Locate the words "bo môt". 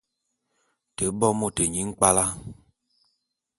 1.19-1.57